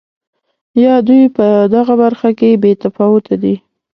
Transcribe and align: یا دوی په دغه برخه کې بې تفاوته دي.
یا 0.83 0.95
دوی 1.07 1.23
په 1.37 1.47
دغه 1.75 1.93
برخه 2.03 2.29
کې 2.39 2.59
بې 2.61 2.71
تفاوته 2.83 3.35
دي. 3.43 3.55